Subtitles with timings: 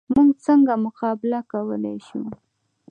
[0.13, 2.21] موږ څنګه مقابله کولی شو؟